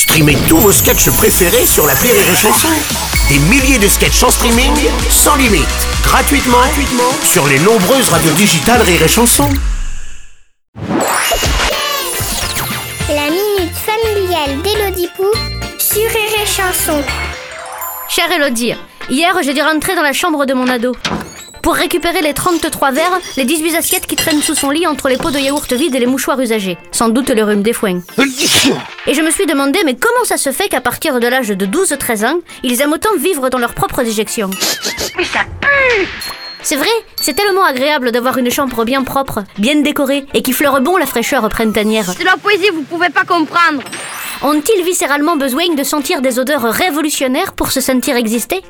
Streamez 0.00 0.38
tous 0.48 0.56
vos 0.56 0.72
sketchs 0.72 1.10
préférés 1.10 1.66
sur 1.66 1.86
la 1.86 1.92
Rire 1.92 2.14
et 2.14 2.34
Chanson. 2.34 2.70
Des 3.28 3.38
milliers 3.38 3.78
de 3.78 3.86
sketchs 3.86 4.22
en 4.22 4.30
streaming, 4.30 4.72
sans 5.10 5.36
limite, 5.36 5.68
gratuitement, 6.02 6.56
gratuitement 6.56 7.12
sur 7.22 7.46
les 7.46 7.58
nombreuses 7.58 8.08
radios 8.08 8.32
digitales 8.32 8.80
Rire 8.80 9.02
et 9.02 9.08
Chanson. 9.08 9.46
La 13.10 13.28
minute 13.28 13.76
familiale 13.76 14.62
d'Élodie 14.62 15.10
Pou 15.14 15.26
sur 15.78 16.08
Rire 16.08 16.40
et 16.42 16.46
Chanson. 16.46 17.02
Chère 18.08 18.32
Elodie, 18.32 18.72
hier 19.10 19.36
j'ai 19.42 19.52
dû 19.52 19.60
rentrer 19.60 19.94
dans 19.94 20.02
la 20.02 20.14
chambre 20.14 20.46
de 20.46 20.54
mon 20.54 20.66
ado. 20.66 20.96
Pour 21.62 21.74
récupérer 21.74 22.22
les 22.22 22.32
33 22.32 22.90
verres, 22.90 23.20
les 23.36 23.44
18 23.44 23.76
assiettes 23.76 24.06
qui 24.06 24.16
traînent 24.16 24.40
sous 24.40 24.54
son 24.54 24.70
lit 24.70 24.86
entre 24.86 25.08
les 25.08 25.16
pots 25.18 25.30
de 25.30 25.38
yaourt 25.38 25.70
vides 25.72 25.94
et 25.94 26.00
les 26.00 26.06
mouchoirs 26.06 26.40
usagés. 26.40 26.78
Sans 26.90 27.08
doute 27.10 27.30
le 27.30 27.44
rhume 27.44 27.62
des 27.62 27.72
foins. 27.74 28.00
Et 29.06 29.14
je 29.14 29.20
me 29.20 29.30
suis 29.30 29.46
demandé, 29.46 29.80
mais 29.84 29.94
comment 29.94 30.24
ça 30.24 30.38
se 30.38 30.52
fait 30.52 30.68
qu'à 30.68 30.80
partir 30.80 31.20
de 31.20 31.26
l'âge 31.26 31.48
de 31.48 31.66
12-13 31.66 32.26
ans, 32.26 32.40
ils 32.62 32.80
aiment 32.80 32.92
autant 32.92 33.14
vivre 33.18 33.50
dans 33.50 33.58
leur 33.58 33.74
propre 33.74 34.02
déjection 34.02 34.50
Mais 35.18 35.24
ça 35.24 35.40
pue 35.60 36.08
C'est 36.62 36.76
vrai, 36.76 36.88
c'est 37.16 37.34
tellement 37.34 37.64
agréable 37.64 38.10
d'avoir 38.10 38.38
une 38.38 38.50
chambre 38.50 38.84
bien 38.84 39.02
propre, 39.04 39.44
bien 39.58 39.80
décorée 39.82 40.26
et 40.32 40.42
qui 40.42 40.52
fleure 40.52 40.80
bon 40.80 40.96
la 40.96 41.06
fraîcheur 41.06 41.46
printanière. 41.50 42.06
C'est 42.16 42.24
la 42.24 42.36
poésie, 42.36 42.70
vous 42.72 42.82
pouvez 42.82 43.10
pas 43.10 43.24
comprendre 43.24 43.82
Ont-ils 44.42 44.82
viscéralement 44.82 45.36
besoin 45.36 45.74
de 45.74 45.84
sentir 45.84 46.22
des 46.22 46.38
odeurs 46.38 46.62
révolutionnaires 46.62 47.52
pour 47.52 47.70
se 47.70 47.82
sentir 47.82 48.16
exister? 48.16 48.62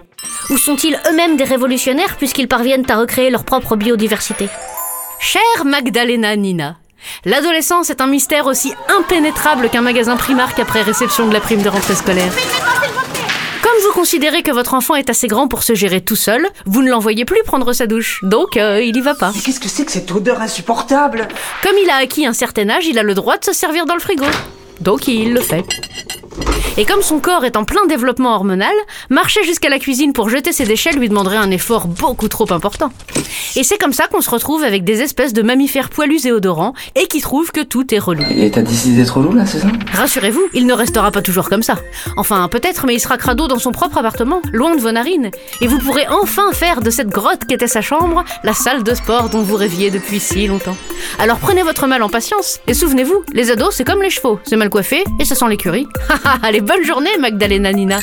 Ou 0.50 0.58
sont-ils 0.58 0.98
eux-mêmes 1.08 1.36
des 1.36 1.44
révolutionnaires 1.44 2.16
puisqu'ils 2.16 2.48
parviennent 2.48 2.90
à 2.90 2.98
recréer 2.98 3.30
leur 3.30 3.44
propre 3.44 3.76
biodiversité? 3.76 4.48
Chère 5.20 5.64
Magdalena 5.64 6.34
Nina, 6.34 6.76
l'adolescence 7.24 7.88
est 7.88 8.00
un 8.00 8.08
mystère 8.08 8.46
aussi 8.46 8.72
impénétrable 8.88 9.70
qu'un 9.70 9.82
magasin 9.82 10.16
Primark 10.16 10.58
après 10.58 10.82
réception 10.82 11.28
de 11.28 11.32
la 11.32 11.40
prime 11.40 11.62
de 11.62 11.68
rentrée 11.68 11.94
scolaire. 11.94 12.32
Comme 13.62 13.80
vous 13.84 13.92
considérez 13.92 14.42
que 14.42 14.50
votre 14.50 14.74
enfant 14.74 14.96
est 14.96 15.08
assez 15.08 15.28
grand 15.28 15.46
pour 15.46 15.62
se 15.62 15.76
gérer 15.76 16.00
tout 16.00 16.16
seul, 16.16 16.48
vous 16.66 16.82
ne 16.82 16.90
l'envoyez 16.90 17.24
plus 17.24 17.44
prendre 17.44 17.72
sa 17.72 17.86
douche. 17.86 18.18
Donc, 18.24 18.56
euh, 18.56 18.82
il 18.82 18.96
y 18.96 19.00
va 19.00 19.14
pas. 19.14 19.30
Mais 19.36 19.40
qu'est-ce 19.40 19.60
que 19.60 19.68
c'est 19.68 19.84
que 19.84 19.92
cette 19.92 20.10
odeur 20.10 20.40
insupportable? 20.40 21.28
Comme 21.62 21.76
il 21.80 21.88
a 21.90 21.96
acquis 21.96 22.26
un 22.26 22.32
certain 22.32 22.68
âge, 22.70 22.86
il 22.86 22.98
a 22.98 23.04
le 23.04 23.14
droit 23.14 23.38
de 23.38 23.44
se 23.44 23.52
servir 23.52 23.86
dans 23.86 23.94
le 23.94 24.00
frigo. 24.00 24.24
Donc 24.80 25.08
il 25.08 25.34
le 25.34 25.40
fait. 25.40 25.64
Et 26.80 26.86
comme 26.86 27.02
son 27.02 27.20
corps 27.20 27.44
est 27.44 27.58
en 27.58 27.64
plein 27.64 27.84
développement 27.88 28.34
hormonal, 28.34 28.72
marcher 29.10 29.44
jusqu'à 29.44 29.68
la 29.68 29.78
cuisine 29.78 30.14
pour 30.14 30.30
jeter 30.30 30.50
ses 30.50 30.64
déchets 30.64 30.92
lui 30.92 31.10
demanderait 31.10 31.36
un 31.36 31.50
effort 31.50 31.86
beaucoup 31.86 32.26
trop 32.26 32.50
important. 32.54 32.90
Et 33.54 33.64
c'est 33.64 33.76
comme 33.76 33.92
ça 33.92 34.06
qu'on 34.06 34.22
se 34.22 34.30
retrouve 34.30 34.64
avec 34.64 34.82
des 34.82 35.02
espèces 35.02 35.34
de 35.34 35.42
mammifères 35.42 35.90
poilus 35.90 36.24
et 36.24 36.32
odorants 36.32 36.72
et 36.94 37.06
qui 37.06 37.20
trouvent 37.20 37.52
que 37.52 37.60
tout 37.60 37.94
est 37.94 37.98
relou. 37.98 38.22
Et 38.30 38.50
t'as 38.50 38.62
décidé 38.62 38.96
d'être 38.96 39.18
relou 39.18 39.34
là, 39.34 39.44
c'est 39.44 39.58
ça? 39.58 39.68
Rassurez-vous, 39.92 40.42
il 40.54 40.64
ne 40.64 40.72
restera 40.72 41.10
pas 41.10 41.20
toujours 41.20 41.50
comme 41.50 41.62
ça. 41.62 41.76
Enfin, 42.16 42.48
peut-être, 42.48 42.86
mais 42.86 42.94
il 42.94 43.00
sera 43.00 43.18
crado 43.18 43.46
dans 43.46 43.58
son 43.58 43.72
propre 43.72 43.98
appartement, 43.98 44.40
loin 44.50 44.74
de 44.74 44.80
vos 44.80 44.90
narines. 44.90 45.30
Et 45.60 45.66
vous 45.66 45.80
pourrez 45.80 46.06
enfin 46.08 46.50
faire 46.52 46.80
de 46.80 46.88
cette 46.88 47.08
grotte 47.08 47.44
qu'était 47.44 47.66
sa 47.66 47.82
chambre 47.82 48.24
la 48.42 48.54
salle 48.54 48.84
de 48.84 48.94
sport 48.94 49.28
dont 49.28 49.42
vous 49.42 49.56
rêviez 49.56 49.90
depuis 49.90 50.18
si 50.18 50.46
longtemps. 50.46 50.78
Alors 51.18 51.40
prenez 51.40 51.62
votre 51.62 51.86
mal 51.86 52.02
en 52.02 52.08
patience 52.08 52.60
et 52.66 52.72
souvenez-vous, 52.72 53.22
les 53.34 53.50
ados, 53.50 53.74
c'est 53.74 53.84
comme 53.84 54.00
les 54.00 54.08
chevaux, 54.08 54.40
c'est 54.44 54.56
mal 54.56 54.70
coiffé 54.70 55.04
et 55.18 55.26
ça 55.26 55.34
sent 55.34 55.48
l'écurie. 55.50 55.86
Allez, 56.42 56.62
bonne 56.70 56.84
journée, 56.84 57.10
Magdalena 57.18 57.72
Nina. 57.72 57.98